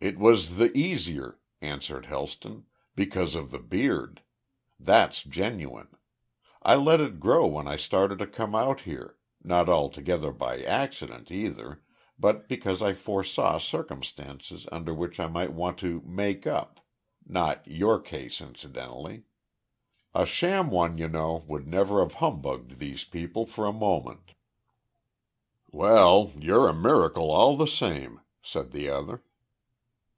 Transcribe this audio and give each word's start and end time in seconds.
"It 0.00 0.16
was 0.16 0.58
the 0.58 0.72
easier," 0.76 1.40
answered 1.60 2.06
Helston, 2.06 2.66
"because 2.94 3.34
of 3.34 3.50
the 3.50 3.58
beard. 3.58 4.22
That's 4.78 5.24
genuine. 5.24 5.88
I 6.62 6.76
let 6.76 7.00
it 7.00 7.18
grow 7.18 7.48
when 7.48 7.66
I 7.66 7.76
started 7.78 8.20
to 8.20 8.28
come 8.28 8.54
out 8.54 8.82
here 8.82 9.16
not 9.42 9.68
altogether 9.68 10.30
by 10.30 10.62
accident 10.62 11.32
either, 11.32 11.82
but 12.16 12.46
because 12.48 12.80
I 12.80 12.92
foresaw 12.92 13.58
circumstances 13.58 14.68
under 14.70 14.94
which 14.94 15.18
I 15.18 15.26
might 15.26 15.52
want 15.52 15.78
to 15.78 16.00
`make 16.02 16.46
up' 16.46 16.78
not 17.26 17.66
your 17.66 17.98
case, 18.00 18.40
incidentally. 18.40 19.24
A 20.14 20.24
sham 20.26 20.70
one 20.70 20.96
you 20.96 21.08
know, 21.08 21.42
would 21.48 21.66
never 21.66 21.98
have 22.04 22.14
humbugged 22.22 22.78
these 22.78 23.02
people 23.02 23.46
for 23.46 23.66
a 23.66 23.72
moment." 23.72 24.30
"Well, 25.72 26.30
you're 26.38 26.68
a 26.68 26.72
miracle 26.72 27.32
all 27.32 27.56
the 27.56 27.66
same," 27.66 28.20
said 28.42 28.70
the 28.70 28.88
other. 28.88 29.24